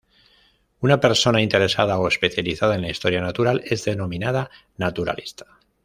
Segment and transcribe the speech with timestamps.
[0.79, 5.59] Una persona interesada o especializada en la "historia natural" es denominada "naturalista".